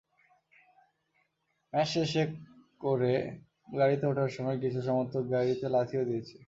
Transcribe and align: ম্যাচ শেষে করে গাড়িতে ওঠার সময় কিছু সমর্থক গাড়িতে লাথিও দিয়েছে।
ম্যাচ 1.73 1.87
শেষে 1.93 2.23
করে 2.81 3.13
গাড়িতে 3.73 4.05
ওঠার 4.07 4.31
সময় 4.37 4.57
কিছু 4.63 4.79
সমর্থক 4.87 5.23
গাড়িতে 5.33 5.65
লাথিও 5.75 6.03
দিয়েছে। 6.09 6.35